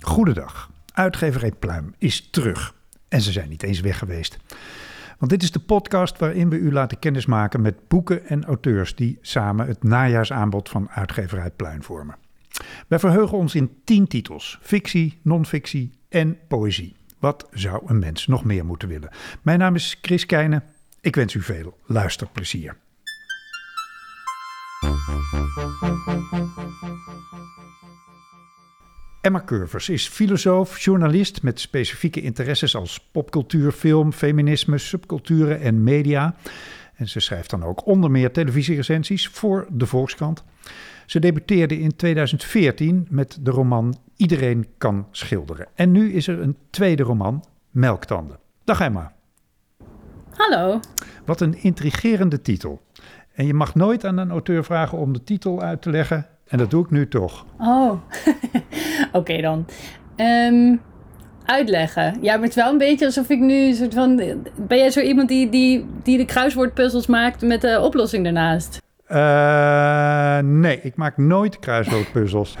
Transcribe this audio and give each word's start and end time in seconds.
Goedendag. 0.00 0.70
Uitgeverij 0.92 1.52
Pluim 1.52 1.94
is 1.98 2.30
terug. 2.30 2.74
En 3.08 3.20
ze 3.20 3.32
zijn 3.32 3.48
niet 3.48 3.62
eens 3.62 3.80
weg 3.80 3.98
geweest. 3.98 4.38
Want 5.18 5.30
dit 5.30 5.42
is 5.42 5.50
de 5.50 5.58
podcast 5.58 6.18
waarin 6.18 6.48
we 6.48 6.56
u 6.56 6.72
laten 6.72 6.98
kennismaken 6.98 7.60
met 7.60 7.88
boeken 7.88 8.26
en 8.26 8.44
auteurs 8.44 8.94
die 8.94 9.18
samen 9.20 9.66
het 9.66 9.82
najaarsaanbod 9.82 10.68
van 10.68 10.90
Uitgeverij 10.90 11.50
Pluim 11.50 11.82
vormen. 11.82 12.16
Wij 12.88 12.98
verheugen 12.98 13.38
ons 13.38 13.54
in 13.54 13.70
tien 13.84 14.06
titels: 14.06 14.58
fictie, 14.60 15.18
non-fictie 15.22 15.90
en 16.08 16.38
poëzie. 16.48 16.96
Wat 17.18 17.48
zou 17.50 17.82
een 17.86 17.98
mens 17.98 18.26
nog 18.26 18.44
meer 18.44 18.64
moeten 18.64 18.88
willen? 18.88 19.10
Mijn 19.42 19.58
naam 19.58 19.74
is 19.74 19.98
Chris 20.02 20.26
Keijnen. 20.26 20.62
Ik 21.00 21.14
wens 21.14 21.34
u 21.34 21.42
veel 21.42 21.78
luisterplezier. 21.86 22.76
Emma 29.26 29.42
Curvers 29.44 29.88
is 29.88 30.08
filosoof, 30.08 30.78
journalist 30.78 31.42
met 31.42 31.60
specifieke 31.60 32.20
interesses 32.20 32.76
als 32.76 33.00
popcultuur, 33.10 33.72
film, 33.72 34.12
feminisme, 34.12 34.78
subculturen 34.78 35.60
en 35.60 35.82
media. 35.82 36.34
En 36.94 37.08
ze 37.08 37.20
schrijft 37.20 37.50
dan 37.50 37.62
ook 37.62 37.86
onder 37.86 38.10
meer 38.10 38.32
televisierecensies 38.32 39.28
voor 39.28 39.66
de 39.70 39.86
Volkskrant. 39.86 40.44
Ze 41.06 41.18
debuteerde 41.18 41.80
in 41.80 41.96
2014 41.96 43.06
met 43.10 43.38
de 43.40 43.50
roman 43.50 43.98
Iedereen 44.16 44.66
kan 44.78 45.06
schilderen. 45.10 45.66
En 45.74 45.92
nu 45.92 46.12
is 46.12 46.28
er 46.28 46.40
een 46.40 46.56
tweede 46.70 47.02
roman, 47.02 47.44
Melktanden. 47.70 48.38
Dag 48.64 48.80
Emma. 48.80 49.12
Hallo. 50.30 50.80
Wat 51.24 51.40
een 51.40 51.62
intrigerende 51.62 52.42
titel. 52.42 52.82
En 53.34 53.46
je 53.46 53.54
mag 53.54 53.74
nooit 53.74 54.04
aan 54.04 54.18
een 54.18 54.30
auteur 54.30 54.64
vragen 54.64 54.98
om 54.98 55.12
de 55.12 55.24
titel 55.24 55.62
uit 55.62 55.82
te 55.82 55.90
leggen. 55.90 56.26
En 56.48 56.58
dat 56.58 56.70
doe 56.70 56.84
ik 56.84 56.90
nu 56.90 57.08
toch. 57.08 57.46
Oh, 57.58 57.92
oké 59.12 59.40
dan. 59.40 59.66
Um, 60.16 60.80
uitleggen. 61.44 62.18
Ja, 62.20 62.32
maar 62.34 62.42
het 62.42 62.56
is 62.56 62.62
wel 62.62 62.72
een 62.72 62.78
beetje 62.78 63.04
alsof 63.04 63.28
ik 63.28 63.38
nu 63.38 63.72
soort 63.72 63.94
van... 63.94 64.16
Ben 64.56 64.78
jij 64.78 64.90
zo 64.90 65.00
iemand 65.00 65.28
die, 65.28 65.48
die, 65.48 65.86
die 66.02 66.18
de 66.18 66.24
kruiswoordpuzzels 66.24 67.06
maakt 67.06 67.42
met 67.42 67.60
de 67.60 67.80
oplossing 67.80 68.26
ernaast? 68.26 68.84
Uh, 69.08 70.38
nee, 70.38 70.80
ik 70.82 70.96
maak 70.96 71.16
nooit 71.16 71.58
kruiswoordpuzzels. 71.58 72.56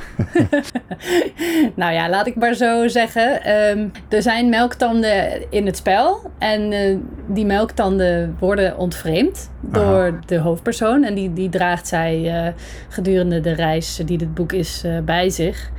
nou 1.74 1.92
ja, 1.92 2.08
laat 2.08 2.26
ik 2.26 2.34
maar 2.34 2.54
zo 2.54 2.88
zeggen. 2.88 3.52
Um, 3.70 3.90
er 4.08 4.22
zijn 4.22 4.48
melktanden 4.48 5.50
in 5.50 5.66
het 5.66 5.76
spel. 5.76 6.30
En 6.38 6.72
uh, 6.72 6.96
die 7.26 7.46
melktanden 7.46 8.36
worden 8.38 8.76
ontvreemd 8.76 9.50
door 9.60 9.82
Aha. 9.82 10.18
de 10.26 10.38
hoofdpersoon. 10.38 11.04
En 11.04 11.14
die, 11.14 11.32
die 11.32 11.48
draagt 11.48 11.86
zij 11.86 12.44
uh, 12.46 12.52
gedurende 12.88 13.40
de 13.40 13.52
reis 13.52 13.96
die 14.04 14.18
dit 14.18 14.34
boek 14.34 14.52
is 14.52 14.84
bij 15.04 15.30
zich. 15.30 15.70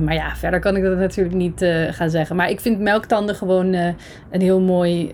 maar 0.00 0.14
ja, 0.14 0.36
verder 0.36 0.60
kan 0.60 0.76
ik 0.76 0.82
dat 0.82 0.98
natuurlijk 0.98 1.36
niet 1.36 1.66
gaan 1.90 2.10
zeggen. 2.10 2.36
Maar 2.36 2.50
ik 2.50 2.60
vind 2.60 2.80
melktanden 2.80 3.34
gewoon 3.34 3.72
een 4.30 4.40
heel 4.40 4.60
mooi 4.60 5.10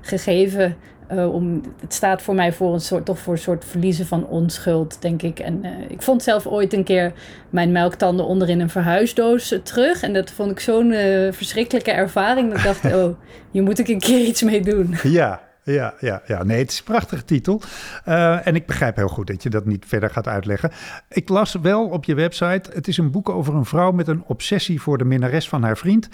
gegeven 0.00 0.76
uh, 1.12 1.34
om, 1.34 1.60
het 1.80 1.94
staat 1.94 2.22
voor 2.22 2.34
mij 2.34 2.52
voor 2.52 2.74
een 2.74 2.80
soort, 2.80 3.04
toch 3.04 3.18
voor 3.18 3.32
een 3.32 3.38
soort 3.38 3.64
verliezen 3.64 4.06
van 4.06 4.26
onschuld, 4.26 5.02
denk 5.02 5.22
ik. 5.22 5.38
En 5.38 5.64
uh, 5.64 5.70
ik 5.88 6.02
vond 6.02 6.22
zelf 6.22 6.46
ooit 6.46 6.72
een 6.72 6.84
keer 6.84 7.12
mijn 7.50 7.72
melktanden 7.72 8.26
onderin 8.26 8.60
een 8.60 8.70
verhuisdoos 8.70 9.54
terug. 9.62 10.02
En 10.02 10.12
dat 10.12 10.30
vond 10.30 10.50
ik 10.50 10.60
zo'n 10.60 10.90
uh, 10.90 11.32
verschrikkelijke 11.32 11.90
ervaring. 11.90 12.48
Dat 12.48 12.58
ik 12.58 12.64
dacht, 12.64 12.84
oh, 12.94 13.16
hier 13.50 13.62
moet 13.62 13.78
ik 13.78 13.88
een 13.88 14.00
keer 14.00 14.26
iets 14.26 14.42
mee 14.42 14.60
doen. 14.60 14.94
Ja, 15.02 15.40
ja, 15.64 15.94
ja, 16.00 16.22
ja. 16.26 16.42
Nee, 16.42 16.58
het 16.58 16.70
is 16.70 16.78
een 16.78 16.84
prachtige 16.84 17.24
titel. 17.24 17.60
Uh, 18.08 18.46
en 18.46 18.54
ik 18.54 18.66
begrijp 18.66 18.96
heel 18.96 19.08
goed 19.08 19.26
dat 19.26 19.42
je 19.42 19.50
dat 19.50 19.64
niet 19.64 19.84
verder 19.86 20.10
gaat 20.10 20.28
uitleggen. 20.28 20.70
Ik 21.08 21.28
las 21.28 21.54
wel 21.62 21.86
op 21.86 22.04
je 22.04 22.14
website: 22.14 22.70
het 22.72 22.88
is 22.88 22.96
een 22.96 23.10
boek 23.10 23.28
over 23.28 23.54
een 23.54 23.64
vrouw 23.64 23.92
met 23.92 24.08
een 24.08 24.24
obsessie 24.26 24.80
voor 24.80 24.98
de 24.98 25.04
minnares 25.04 25.48
van 25.48 25.62
haar 25.62 25.76
vriend 25.76 26.08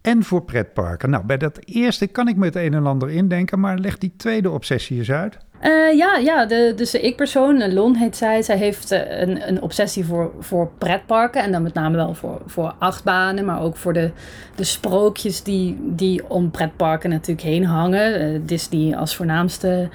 en 0.00 0.22
voor 0.22 0.42
pretparken. 0.42 1.10
Nou, 1.10 1.24
bij 1.24 1.36
dat 1.36 1.58
eerste 1.64 2.06
kan 2.06 2.28
ik 2.28 2.36
me 2.36 2.44
het 2.44 2.56
een 2.56 2.74
en 2.74 2.86
ander 2.86 3.10
indenken, 3.10 3.60
maar 3.60 3.78
leg 3.78 3.98
die 3.98 4.12
tweede 4.16 4.50
obsessie 4.50 4.98
eens 4.98 5.10
uit. 5.10 5.38
Uh, 5.62 5.96
ja, 5.96 6.16
ja 6.16 6.46
de, 6.46 6.72
dus 6.76 6.90
de 6.90 7.00
ik-persoon, 7.00 7.72
Lon 7.72 7.94
heet 7.94 8.16
zij, 8.16 8.42
zij 8.42 8.56
heeft 8.56 8.92
uh, 8.92 9.20
een, 9.20 9.48
een 9.48 9.62
obsessie 9.62 10.04
voor, 10.04 10.32
voor 10.38 10.70
pretparken. 10.78 11.42
En 11.42 11.52
dan 11.52 11.62
met 11.62 11.74
name 11.74 11.96
wel 11.96 12.14
voor, 12.14 12.40
voor 12.46 12.74
achtbanen, 12.78 13.44
maar 13.44 13.62
ook 13.62 13.76
voor 13.76 13.92
de, 13.92 14.10
de 14.54 14.64
sprookjes 14.64 15.42
die, 15.42 15.78
die 15.80 16.28
om 16.28 16.50
pretparken 16.50 17.10
natuurlijk 17.10 17.46
heen 17.46 17.64
hangen. 17.64 18.22
Uh, 18.22 18.40
Disney 18.44 18.96
als 18.96 19.16
voornaamste 19.16 19.88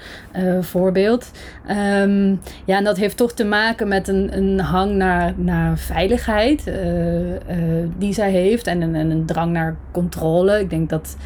voorbeeld. 0.60 1.30
Um, 1.70 2.40
ja, 2.64 2.76
en 2.76 2.84
dat 2.84 2.96
heeft 2.96 3.16
toch 3.16 3.32
te 3.32 3.44
maken 3.44 3.88
met 3.88 4.08
een, 4.08 4.36
een 4.36 4.60
hang 4.60 4.94
naar, 4.94 5.32
naar 5.36 5.78
veiligheid 5.78 6.70
die 7.98 8.12
zij 8.12 8.30
heeft. 8.30 8.66
En 8.66 8.80
een, 8.80 8.94
en 8.94 9.10
een 9.10 9.26
drang 9.26 9.52
naar 9.52 9.76
controle. 9.90 10.60
Ik 10.60 10.70
denk 10.70 10.88
dat 10.88 11.16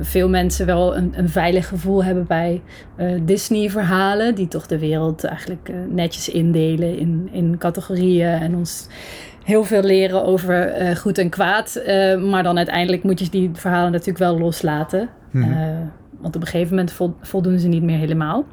veel 0.00 0.28
mensen 0.28 0.66
wel 0.66 0.96
een, 0.96 1.12
een 1.16 1.28
veilig 1.28 1.68
gevoel 1.68 2.04
hebben 2.04 2.26
bij 2.26 2.62
Disney-verhalen, 3.22 4.34
die 4.34 4.48
toch 4.48 4.66
de 4.66 4.78
wereld 4.78 5.24
eigenlijk 5.24 5.68
uh, 5.68 5.76
netjes 5.88 6.28
indelen 6.28 6.98
in, 6.98 7.28
in 7.32 7.58
categorieën 7.58 8.28
en 8.28 8.56
ons 8.56 8.86
heel 9.44 9.64
veel 9.64 9.82
leren 9.82 10.24
over 10.24 10.82
uh, 10.82 10.96
goed 10.96 11.18
en 11.18 11.28
kwaad. 11.28 11.82
Uh, 11.86 12.22
maar 12.22 12.42
dan 12.42 12.56
uiteindelijk 12.56 13.02
moet 13.02 13.18
je 13.18 13.28
die 13.28 13.50
verhalen 13.52 13.92
natuurlijk 13.92 14.18
wel 14.18 14.38
loslaten. 14.38 15.08
Mm. 15.30 15.90
want 16.20 16.36
op 16.36 16.40
een 16.40 16.48
gegeven 16.48 16.74
moment 16.74 16.94
voldoen 17.20 17.58
ze 17.58 17.68
niet 17.68 17.82
meer 17.82 17.98
helemaal. 17.98 18.44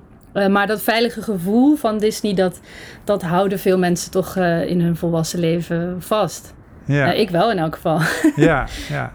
maar 0.50 0.68
dat 0.68 0.82
veilige 0.82 1.22
gevoel 1.22 1.76
van 1.76 1.98
Disney, 1.98 2.34
dat, 2.34 2.60
dat 3.04 3.22
houden 3.22 3.60
veel 3.60 3.78
mensen 3.78 4.12
toch 4.12 4.36
in 4.66 4.82
hun 4.82 4.96
volwassen 4.96 5.40
leven 5.40 6.02
vast. 6.02 6.54
Ja. 6.86 7.12
ik 7.12 7.30
wel 7.30 7.52
in 7.52 7.58
elk 7.58 7.76
geval. 7.76 8.00
Ja, 8.36 8.68
ja. 8.90 9.12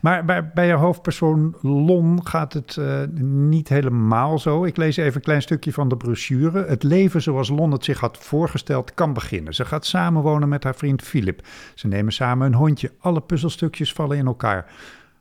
Maar 0.00 0.24
bij, 0.24 0.50
bij 0.54 0.66
je 0.66 0.72
hoofdpersoon 0.72 1.56
Lon 1.60 2.26
gaat 2.26 2.52
het 2.52 2.76
uh, 2.78 3.00
niet 3.20 3.68
helemaal 3.68 4.38
zo. 4.38 4.64
Ik 4.64 4.76
lees 4.76 4.96
even 4.96 5.14
een 5.14 5.20
klein 5.20 5.42
stukje 5.42 5.72
van 5.72 5.88
de 5.88 5.96
brochure. 5.96 6.64
Het 6.64 6.82
leven 6.82 7.22
zoals 7.22 7.48
Lon 7.48 7.72
het 7.72 7.84
zich 7.84 8.00
had 8.00 8.18
voorgesteld 8.18 8.94
kan 8.94 9.12
beginnen. 9.12 9.54
Ze 9.54 9.64
gaat 9.64 9.86
samenwonen 9.86 10.48
met 10.48 10.64
haar 10.64 10.74
vriend 10.74 11.02
Philip. 11.02 11.46
Ze 11.74 11.86
nemen 11.88 12.12
samen 12.12 12.46
een 12.46 12.54
hondje. 12.54 12.92
Alle 12.98 13.20
puzzelstukjes 13.20 13.92
vallen 13.92 14.16
in 14.16 14.26
elkaar. 14.26 14.72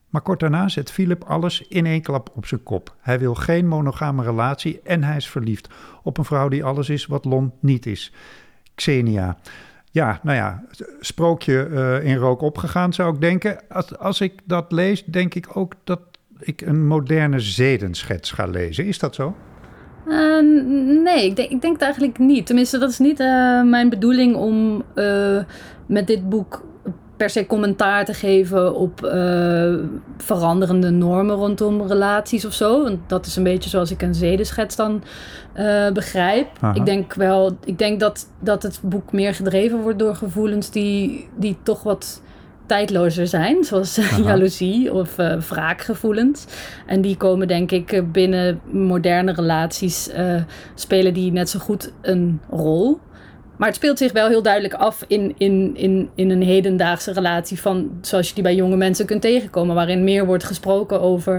Maar 0.09 0.21
kort 0.21 0.39
daarna 0.39 0.67
zet 0.67 0.91
Philip 0.91 1.23
alles 1.23 1.61
in 1.67 1.85
één 1.85 2.01
klap 2.01 2.29
op 2.33 2.45
zijn 2.45 2.63
kop. 2.63 2.95
Hij 2.99 3.19
wil 3.19 3.35
geen 3.35 3.67
monogame 3.67 4.23
relatie 4.23 4.81
en 4.83 5.03
hij 5.03 5.15
is 5.15 5.29
verliefd 5.29 5.69
op 6.03 6.17
een 6.17 6.25
vrouw 6.25 6.47
die 6.47 6.63
alles 6.63 6.89
is 6.89 7.05
wat 7.05 7.25
Lon 7.25 7.53
niet 7.59 7.85
is. 7.85 8.13
Xenia. 8.75 9.37
Ja, 9.93 10.19
nou 10.23 10.37
ja, 10.37 10.63
sprookje 10.99 11.67
uh, 11.71 12.05
in 12.05 12.15
rook 12.15 12.41
opgegaan 12.41 12.93
zou 12.93 13.13
ik 13.13 13.21
denken. 13.21 13.57
Als, 13.69 13.97
als 13.97 14.21
ik 14.21 14.33
dat 14.45 14.71
lees, 14.71 15.05
denk 15.05 15.33
ik 15.33 15.47
ook 15.53 15.73
dat 15.83 15.99
ik 16.39 16.61
een 16.61 16.87
moderne 16.87 17.39
zedenschets 17.39 18.31
ga 18.31 18.45
lezen. 18.45 18.85
Is 18.85 18.99
dat 18.99 19.15
zo? 19.15 19.35
Uh, 20.07 20.41
nee, 21.03 21.25
ik 21.25 21.35
denk, 21.35 21.49
ik 21.49 21.61
denk 21.61 21.73
het 21.73 21.81
eigenlijk 21.81 22.17
niet. 22.17 22.45
Tenminste, 22.45 22.77
dat 22.77 22.89
is 22.89 22.99
niet 22.99 23.19
uh, 23.19 23.63
mijn 23.63 23.89
bedoeling 23.89 24.35
om 24.35 24.83
met 25.85 26.07
dit 26.07 26.29
boek 26.29 26.63
per 27.23 27.31
se 27.31 27.45
commentaar 27.45 28.05
te 28.05 28.13
geven 28.13 28.75
op 28.75 29.05
uh, 29.05 29.73
veranderende 30.17 30.89
normen 30.89 31.35
rondom 31.35 31.81
relaties 31.87 32.45
of 32.45 32.53
zo. 32.53 32.83
Want 32.83 32.99
dat 33.07 33.25
is 33.25 33.35
een 33.35 33.43
beetje 33.43 33.69
zoals 33.69 33.91
ik 33.91 34.01
een 34.01 34.15
zedenschets 34.15 34.75
dan 34.75 35.03
uh, 35.55 35.91
begrijp. 35.91 36.47
Aha. 36.59 36.73
Ik 36.73 36.85
denk 36.85 37.13
wel, 37.13 37.57
ik 37.65 37.77
denk 37.77 37.99
dat, 37.99 38.27
dat 38.39 38.63
het 38.63 38.79
boek 38.81 39.11
meer 39.11 39.33
gedreven 39.33 39.81
wordt 39.81 39.99
door 39.99 40.15
gevoelens 40.15 40.69
die, 40.69 41.29
die 41.35 41.57
toch 41.63 41.83
wat 41.83 42.21
tijdlozer 42.65 43.27
zijn, 43.27 43.63
zoals 43.63 43.97
uh, 43.97 44.17
jaloezie 44.25 44.93
of 44.93 45.17
uh, 45.17 45.41
wraakgevoelens. 45.41 46.45
En 46.85 47.01
die 47.01 47.17
komen 47.17 47.47
denk 47.47 47.71
ik 47.71 48.11
binnen 48.11 48.59
moderne 48.71 49.33
relaties, 49.33 50.09
spelen 50.75 51.13
die 51.13 51.31
net 51.31 51.49
zo 51.49 51.59
goed 51.59 51.91
een 52.01 52.39
rol. 52.49 52.99
Maar 53.63 53.71
het 53.71 53.81
speelt 53.81 53.97
zich 53.97 54.11
wel 54.11 54.27
heel 54.27 54.41
duidelijk 54.41 54.73
af 54.73 55.03
in, 55.07 55.33
in, 55.37 55.75
in, 55.75 56.09
in 56.15 56.29
een 56.29 56.41
hedendaagse 56.41 57.13
relatie 57.13 57.61
van 57.61 57.91
zoals 58.01 58.27
je 58.27 58.33
die 58.33 58.43
bij 58.43 58.55
jonge 58.55 58.75
mensen 58.75 59.05
kunt 59.05 59.21
tegenkomen, 59.21 59.75
waarin 59.75 60.03
meer 60.03 60.25
wordt 60.25 60.43
gesproken 60.43 61.01
over 61.01 61.35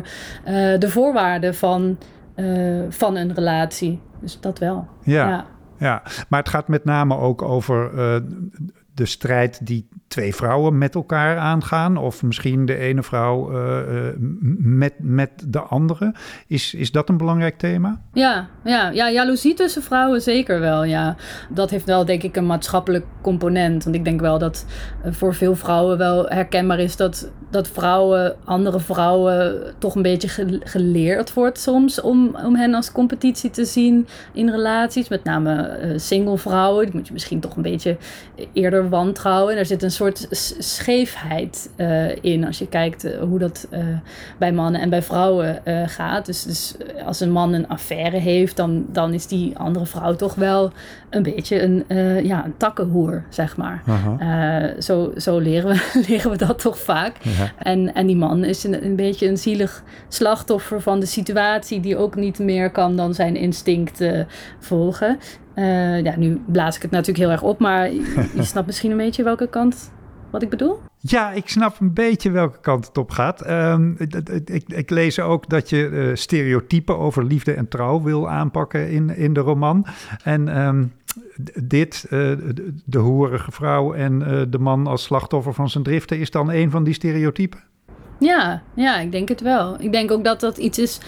uh, 0.48 0.78
de 0.78 0.88
voorwaarden 0.88 1.54
van, 1.54 1.98
uh, 2.36 2.82
van 2.88 3.16
een 3.16 3.34
relatie. 3.34 4.00
Dus 4.20 4.40
dat 4.40 4.58
wel. 4.58 4.88
Ja, 5.02 5.28
ja, 5.28 5.46
ja. 5.78 6.02
maar 6.28 6.40
het 6.40 6.48
gaat 6.48 6.68
met 6.68 6.84
name 6.84 7.16
ook 7.16 7.42
over 7.42 7.90
uh, 7.94 8.16
de 8.94 9.06
strijd 9.06 9.66
die 9.66 9.88
twee 10.08 10.34
vrouwen 10.34 10.78
met 10.78 10.94
elkaar 10.94 11.38
aangaan, 11.38 11.96
of 11.96 12.22
misschien 12.22 12.66
de 12.66 12.76
ene 12.76 13.02
vrouw 13.02 13.52
uh, 13.52 14.08
met, 14.58 14.94
met 14.98 15.30
de 15.46 15.60
andere. 15.60 16.14
Is, 16.46 16.74
is 16.74 16.92
dat 16.92 17.08
een 17.08 17.16
belangrijk 17.16 17.58
thema? 17.58 18.00
Ja, 18.12 18.48
ja, 18.64 18.90
ja, 18.90 19.10
jaloezie 19.10 19.54
tussen 19.54 19.82
vrouwen 19.82 20.20
zeker 20.20 20.60
wel. 20.60 20.84
Ja. 20.84 21.16
Dat 21.50 21.70
heeft 21.70 21.84
wel 21.84 22.04
denk 22.04 22.22
ik 22.22 22.36
een 22.36 22.46
maatschappelijk 22.46 23.06
component. 23.22 23.84
Want 23.84 23.96
ik 23.96 24.04
denk 24.04 24.20
wel 24.20 24.38
dat 24.38 24.66
voor 25.04 25.34
veel 25.34 25.56
vrouwen 25.56 25.98
wel 25.98 26.26
herkenbaar 26.28 26.78
is 26.78 26.96
dat, 26.96 27.32
dat 27.50 27.68
vrouwen, 27.68 28.36
andere 28.44 28.80
vrouwen, 28.80 29.62
toch 29.78 29.94
een 29.94 30.02
beetje 30.02 30.28
geleerd 30.64 31.34
wordt 31.34 31.58
soms 31.58 32.00
om, 32.00 32.36
om 32.44 32.56
hen 32.56 32.74
als 32.74 32.92
competitie 32.92 33.50
te 33.50 33.64
zien 33.64 34.06
in 34.32 34.50
relaties. 34.50 35.08
Met 35.08 35.24
name 35.24 35.78
uh, 35.82 35.98
single 35.98 36.38
vrouwen. 36.38 36.84
Die 36.84 36.94
moet 36.94 37.06
je 37.06 37.12
misschien 37.12 37.40
toch 37.40 37.56
een 37.56 37.62
beetje 37.62 37.96
eerder 38.52 38.88
wantrouwen. 38.88 39.52
En 39.52 39.58
er 39.58 39.66
zit 39.66 39.82
een 39.82 39.90
soort 39.90 40.26
scheefheid 40.58 41.70
uh, 41.76 42.16
in 42.24 42.46
als 42.46 42.58
je 42.58 42.68
kijkt 42.68 43.04
uh, 43.04 43.18
hoe 43.20 43.38
dat 43.38 43.68
bij 44.38 44.52
mannen 44.52 44.80
en 44.80 44.90
bij 44.90 45.02
vrouwen 45.02 45.62
gaat. 45.86 46.26
Dus, 46.26 46.42
dus 46.42 46.74
als 47.04 47.20
een 47.20 47.32
man 47.32 47.52
een 47.52 47.68
affaire 47.68 48.18
heeft, 48.18 48.56
dan, 48.56 48.84
dan 48.92 49.12
is 49.12 49.26
die 49.26 49.58
andere 49.58 49.86
vrouw 49.86 50.14
toch 50.14 50.34
wel 50.34 50.72
een 51.10 51.22
beetje 51.22 51.62
een, 51.62 51.84
ja, 52.24 52.44
een 52.44 52.56
takkenhoer, 52.56 53.24
zeg 53.28 53.56
maar. 53.56 53.82
zo, 54.78 55.12
zo 55.16 55.38
leren, 55.38 55.70
we, 55.70 56.04
leren 56.08 56.30
we 56.30 56.36
dat 56.36 56.58
toch 56.58 56.78
vaak. 56.78 57.16
En, 57.58 57.94
en 57.94 58.06
die 58.06 58.16
man 58.16 58.44
is 58.44 58.64
een, 58.64 58.84
een 58.84 58.96
beetje 58.96 59.28
een 59.28 59.38
zielig 59.38 59.82
slachtoffer 60.08 60.80
van 60.80 61.00
de 61.00 61.06
situatie, 61.06 61.80
die 61.80 61.96
ook 61.96 62.14
niet 62.14 62.38
meer 62.38 62.70
kan 62.70 62.96
dan 62.96 63.14
zijn 63.14 63.36
instinct 63.36 64.04
volgen. 64.58 65.18
Uh, 65.54 66.02
ja, 66.02 66.16
nu 66.16 66.40
blaas 66.46 66.76
ik 66.76 66.82
het 66.82 66.90
natuurlijk 66.90 67.18
heel 67.18 67.30
erg 67.30 67.42
op, 67.42 67.58
maar 67.58 67.92
je, 67.92 68.42
snapt 68.42 68.66
misschien 68.66 68.90
een 68.90 68.96
beetje 68.96 69.22
welke 69.22 69.48
kant 69.48 69.92
wat 70.30 70.42
ik 70.42 70.48
bedoel? 70.48 70.80
Ja, 70.98 71.32
ik 71.32 71.48
snap 71.48 71.80
een 71.80 71.92
beetje 71.92 72.30
welke 72.30 72.60
kant 72.60 72.86
het 72.86 72.98
op 72.98 73.10
gaat. 73.10 73.50
Um, 73.50 73.96
ik, 74.44 74.62
ik, 74.66 74.90
lees 74.90 75.20
ook 75.20 75.48
dat 75.48 75.68
je 75.68 75.88
uh, 75.88 76.14
stereotypen 76.14 76.98
over 76.98 77.24
liefde 77.24 77.52
en 77.52 77.68
trouw 77.68 78.02
wil 78.02 78.30
aanpakken 78.30 78.90
in, 78.90 79.16
in 79.16 79.32
de 79.32 79.40
roman. 79.40 79.86
En 80.22 80.66
um, 80.66 80.92
dit, 81.62 82.06
uh, 82.10 82.32
de 82.84 82.98
hoerige 82.98 83.52
vrouw 83.52 83.92
en 83.92 84.20
uh, 84.20 84.42
de 84.48 84.58
man 84.58 84.86
als 84.86 85.02
slachtoffer 85.02 85.54
van 85.54 85.70
zijn 85.70 85.84
driften, 85.84 86.18
is 86.18 86.30
dan 86.30 86.50
een 86.50 86.70
van 86.70 86.84
die 86.84 86.94
stereotypen? 86.94 87.62
Ja, 88.18 88.62
ja, 88.74 88.98
ik 88.98 89.12
denk 89.12 89.28
het 89.28 89.40
wel. 89.40 89.76
Ik 89.78 89.92
denk 89.92 90.10
ook 90.10 90.24
dat 90.24 90.40
dat 90.40 90.56
iets 90.56 90.78
is 90.78 90.98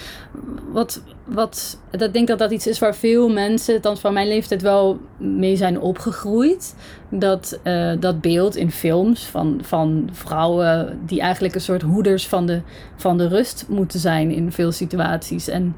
wat. 0.72 1.02
wat 1.24 1.80
ik 1.90 2.12
denk 2.12 2.28
dat 2.28 2.38
dat 2.38 2.50
iets 2.50 2.66
is 2.66 2.78
waar 2.78 2.94
veel 2.94 3.28
mensen, 3.28 3.74
althans 3.74 4.00
van 4.00 4.12
mijn 4.12 4.28
leeftijd, 4.28 4.62
wel 4.62 5.00
mee 5.18 5.56
zijn 5.56 5.80
opgegroeid. 5.80 6.74
Dat, 7.10 7.60
uh, 7.64 7.92
dat 8.00 8.20
beeld 8.20 8.56
in 8.56 8.70
films 8.70 9.26
van, 9.26 9.58
van 9.62 10.08
vrouwen 10.12 10.98
die 11.06 11.20
eigenlijk 11.20 11.54
een 11.54 11.60
soort 11.60 11.82
hoeders 11.82 12.28
van 12.28 12.46
de, 12.46 12.60
van 12.96 13.18
de 13.18 13.28
rust 13.28 13.64
moeten 13.68 14.00
zijn 14.00 14.30
in 14.30 14.52
veel 14.52 14.72
situaties. 14.72 15.48
En 15.48 15.76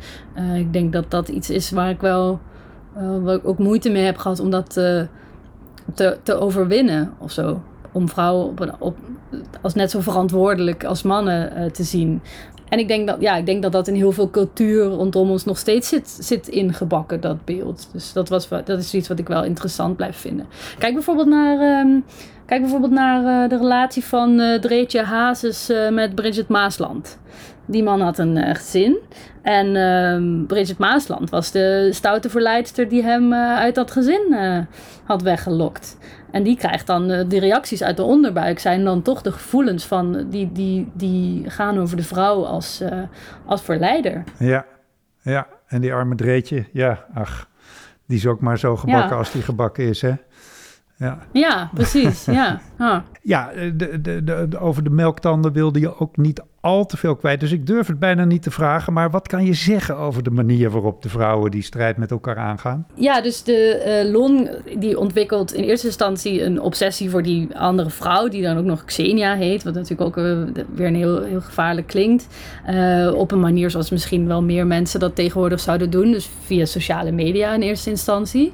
ik 0.56 0.72
denk 0.72 0.92
dat 0.92 1.10
dat 1.10 1.28
iets 1.28 1.50
is 1.50 1.70
waar 1.70 1.90
ik 1.90 2.00
wel 2.00 2.40
uh, 2.98 3.22
waar 3.22 3.34
ik 3.34 3.48
ook 3.48 3.58
moeite 3.58 3.90
mee 3.90 4.04
heb 4.04 4.16
gehad 4.16 4.40
om 4.40 4.50
dat 4.50 4.70
te, 4.70 5.06
te, 5.94 6.18
te 6.22 6.34
overwinnen 6.34 7.12
of 7.18 7.30
zo 7.30 7.62
om 7.92 8.08
vrouwen 8.08 8.46
op 8.46 8.76
op, 8.78 8.96
als 9.60 9.74
net 9.74 9.90
zo 9.90 10.00
verantwoordelijk 10.00 10.84
als 10.84 11.02
mannen 11.02 11.52
uh, 11.58 11.70
te 11.70 11.82
zien. 11.82 12.22
En 12.68 12.78
ik 12.78 12.88
denk 12.88 13.06
dat, 13.06 13.20
ja, 13.20 13.36
ik 13.36 13.46
denk 13.46 13.62
dat 13.62 13.72
dat 13.72 13.88
in 13.88 13.94
heel 13.94 14.12
veel 14.12 14.30
cultuur 14.30 14.84
rondom 14.84 15.30
ons 15.30 15.44
nog 15.44 15.58
steeds 15.58 15.88
zit, 15.88 16.08
zit 16.20 16.48
ingebakken, 16.48 17.20
dat 17.20 17.44
beeld. 17.44 17.88
Dus 17.92 18.12
dat, 18.12 18.28
was, 18.28 18.48
dat 18.48 18.78
is 18.78 18.94
iets 18.94 19.08
wat 19.08 19.18
ik 19.18 19.28
wel 19.28 19.44
interessant 19.44 19.96
blijf 19.96 20.16
vinden. 20.16 20.46
Kijk 20.78 20.94
bijvoorbeeld 20.94 21.28
naar, 21.28 21.80
um, 21.80 22.04
kijk 22.46 22.60
bijvoorbeeld 22.60 22.92
naar 22.92 23.48
de 23.48 23.56
relatie 23.56 24.04
van 24.04 24.58
Dreetje 24.60 25.02
Hazes 25.02 25.72
met 25.90 26.14
Bridget 26.14 26.48
Maasland. 26.48 27.18
Die 27.70 27.82
man 27.82 28.00
had 28.00 28.18
een 28.18 28.56
gezin. 28.56 28.98
En 29.42 29.66
uh, 29.66 30.46
Bridget 30.46 30.78
Maasland 30.78 31.30
was 31.30 31.50
de 31.50 31.88
stoute 31.92 32.30
verleidster 32.30 32.88
die 32.88 33.02
hem 33.02 33.32
uh, 33.32 33.56
uit 33.56 33.74
dat 33.74 33.90
gezin 33.90 34.26
uh, 34.30 34.58
had 35.04 35.22
weggelokt. 35.22 35.98
En 36.30 36.42
die 36.42 36.56
krijgt 36.56 36.86
dan 36.86 37.10
uh, 37.10 37.20
de 37.28 37.38
reacties 37.38 37.82
uit 37.82 37.96
de 37.96 38.02
onderbuik, 38.02 38.58
zijn 38.58 38.84
dan 38.84 39.02
toch 39.02 39.22
de 39.22 39.32
gevoelens 39.32 39.84
van 39.84 40.26
die, 40.30 40.52
die, 40.52 40.90
die 40.94 41.50
gaan 41.50 41.78
over 41.78 41.96
de 41.96 42.02
vrouw 42.02 42.44
als, 42.44 42.82
als 43.46 43.62
verleider. 43.62 44.24
Ja, 44.38 44.64
ja, 45.22 45.46
en 45.66 45.80
die 45.80 45.92
arme 45.92 46.14
Dreetje, 46.14 46.66
ja, 46.72 47.04
ach, 47.14 47.48
die 48.06 48.16
is 48.16 48.26
ook 48.26 48.40
maar 48.40 48.58
zo 48.58 48.76
gebakken 48.76 49.16
als 49.16 49.32
die 49.32 49.42
gebakken 49.42 49.84
is, 49.84 50.02
hè? 50.02 50.14
Ja, 50.96 51.18
ja 51.32 51.70
precies. 51.74 52.24
ja, 52.24 52.60
ah. 52.78 53.00
ja 53.22 53.50
de, 53.74 54.00
de, 54.00 54.24
de, 54.24 54.58
over 54.58 54.84
de 54.84 54.90
melktanden 54.90 55.52
wilde 55.52 55.80
je 55.80 55.98
ook 55.98 56.16
niet 56.16 56.42
al 56.60 56.86
te 56.86 56.96
veel 56.96 57.16
kwijt. 57.16 57.40
Dus 57.40 57.52
ik 57.52 57.66
durf 57.66 57.86
het 57.86 57.98
bijna 57.98 58.24
niet 58.24 58.42
te 58.42 58.50
vragen. 58.50 58.92
Maar 58.92 59.10
wat 59.10 59.28
kan 59.28 59.44
je 59.44 59.54
zeggen 59.54 59.96
over 59.96 60.22
de 60.22 60.30
manier 60.30 60.70
waarop 60.70 61.02
de 61.02 61.08
vrouwen 61.08 61.50
die 61.50 61.62
strijd 61.62 61.96
met 61.96 62.10
elkaar 62.10 62.36
aangaan? 62.36 62.86
Ja, 62.94 63.20
dus 63.20 63.42
de 63.42 64.02
uh, 64.04 64.12
Lon 64.12 64.48
die 64.78 64.98
ontwikkelt 64.98 65.52
in 65.52 65.64
eerste 65.64 65.86
instantie 65.86 66.42
een 66.42 66.60
obsessie 66.60 67.10
voor 67.10 67.22
die 67.22 67.58
andere 67.58 67.90
vrouw. 67.90 68.28
Die 68.28 68.42
dan 68.42 68.58
ook 68.58 68.64
nog 68.64 68.84
Xenia 68.84 69.34
heet. 69.34 69.62
Wat 69.62 69.74
natuurlijk 69.74 70.00
ook 70.00 70.16
uh, 70.16 70.38
weer 70.74 70.86
een 70.86 70.94
heel, 70.94 71.22
heel 71.22 71.40
gevaarlijk 71.40 71.86
klinkt. 71.86 72.26
Uh, 72.70 73.12
op 73.14 73.32
een 73.32 73.40
manier 73.40 73.70
zoals 73.70 73.90
misschien 73.90 74.26
wel 74.26 74.42
meer 74.42 74.66
mensen 74.66 75.00
dat 75.00 75.14
tegenwoordig 75.14 75.60
zouden 75.60 75.90
doen. 75.90 76.12
Dus 76.12 76.30
via 76.44 76.64
sociale 76.64 77.12
media 77.12 77.54
in 77.54 77.62
eerste 77.62 77.90
instantie. 77.90 78.52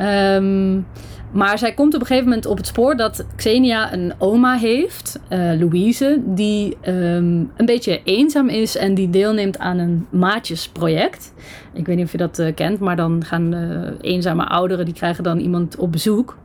Um, 0.00 0.86
maar 1.36 1.58
zij 1.58 1.74
komt 1.74 1.94
op 1.94 2.00
een 2.00 2.06
gegeven 2.06 2.28
moment 2.28 2.46
op 2.46 2.56
het 2.56 2.66
spoor 2.66 2.96
dat 2.96 3.26
Xenia 3.36 3.92
een 3.92 4.14
oma 4.18 4.56
heeft, 4.56 5.20
uh, 5.30 5.38
Louise, 5.38 6.20
die 6.24 6.76
um, 6.88 7.50
een 7.56 7.66
beetje 7.66 8.00
eenzaam 8.04 8.48
is 8.48 8.76
en 8.76 8.94
die 8.94 9.10
deelneemt 9.10 9.58
aan 9.58 9.78
een 9.78 10.06
maatjesproject. 10.10 11.34
Ik 11.72 11.86
weet 11.86 11.96
niet 11.96 12.04
of 12.04 12.12
je 12.12 12.18
dat 12.18 12.38
uh, 12.38 12.54
kent, 12.54 12.80
maar 12.80 12.96
dan 12.96 13.24
gaan 13.24 13.54
uh, 13.54 13.88
eenzame 14.00 14.44
ouderen, 14.44 14.84
die 14.84 14.94
krijgen 14.94 15.24
dan 15.24 15.38
iemand 15.38 15.76
op 15.76 15.92
bezoek. 15.92 16.36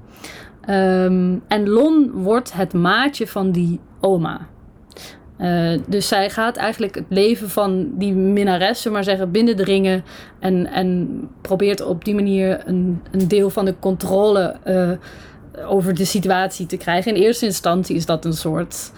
Um, 0.69 1.41
en 1.47 1.69
Lon 1.69 2.11
wordt 2.11 2.53
het 2.53 2.73
maatje 2.73 3.27
van 3.27 3.51
die 3.51 3.79
oma. 3.99 4.47
Uh, 5.41 5.79
dus 5.88 6.07
zij 6.07 6.29
gaat 6.29 6.57
eigenlijk 6.57 6.95
het 6.95 7.05
leven 7.09 7.49
van 7.49 7.89
die 7.93 8.13
minnares, 8.13 8.85
maar 8.85 9.03
zeggen, 9.03 9.31
binnendringen. 9.31 10.03
En, 10.39 10.67
en 10.67 11.19
probeert 11.41 11.81
op 11.81 12.05
die 12.05 12.15
manier 12.15 12.61
een, 12.65 13.01
een 13.11 13.27
deel 13.27 13.49
van 13.49 13.65
de 13.65 13.75
controle 13.79 14.55
uh, 14.67 14.91
over 15.65 15.93
de 15.93 16.05
situatie 16.05 16.65
te 16.65 16.77
krijgen. 16.77 17.15
In 17.15 17.21
eerste 17.21 17.45
instantie 17.45 17.95
is 17.95 18.05
dat 18.05 18.25
een 18.25 18.33
soort 18.33 18.91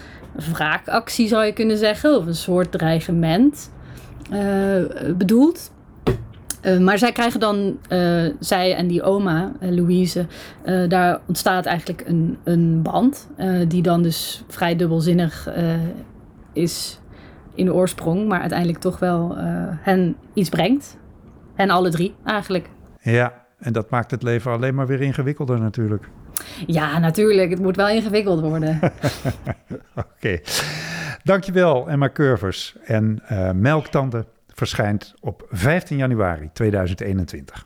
wraakactie, 0.51 1.27
zou 1.27 1.45
je 1.45 1.53
kunnen 1.53 1.77
zeggen. 1.77 2.17
Of 2.17 2.25
een 2.25 2.35
soort 2.35 2.71
dreigement 2.71 3.71
uh, 4.31 5.15
bedoeld. 5.17 5.71
Maar 6.79 6.97
zij 6.97 7.11
krijgen 7.11 7.39
dan, 7.39 7.77
zij 8.39 8.75
en 8.75 8.87
die 8.87 9.03
oma, 9.03 9.51
Louise, 9.59 10.25
daar 10.87 11.19
ontstaat 11.27 11.65
eigenlijk 11.65 12.03
een, 12.07 12.37
een 12.43 12.81
band. 12.81 13.27
die 13.67 13.81
dan 13.81 14.03
dus 14.03 14.43
vrij 14.47 14.75
dubbelzinnig 14.75 15.47
is 16.53 17.01
in 17.55 17.65
de 17.65 17.73
oorsprong, 17.73 18.27
maar 18.27 18.39
uiteindelijk 18.39 18.79
toch 18.79 18.99
wel 18.99 19.37
uh, 19.37 19.43
hen 19.69 20.15
iets 20.33 20.49
brengt. 20.49 20.97
En 21.55 21.69
alle 21.69 21.89
drie 21.89 22.15
eigenlijk. 22.25 22.69
Ja, 23.01 23.45
en 23.59 23.73
dat 23.73 23.89
maakt 23.89 24.11
het 24.11 24.23
leven 24.23 24.51
alleen 24.51 24.75
maar 24.75 24.87
weer 24.87 25.01
ingewikkelder 25.01 25.59
natuurlijk. 25.59 26.09
Ja, 26.67 26.99
natuurlijk. 26.99 27.49
Het 27.49 27.59
moet 27.59 27.75
wel 27.75 27.89
ingewikkeld 27.89 28.39
worden. 28.39 28.79
Oké. 29.95 30.07
Okay. 30.17 30.43
Dankjewel, 31.23 31.89
Emma 31.89 32.09
Curvers. 32.09 32.75
En 32.85 33.23
uh, 33.31 33.51
Melktanden 33.51 34.25
verschijnt 34.47 35.13
op 35.19 35.47
15 35.49 35.97
januari 35.97 36.49
2021. 36.53 37.65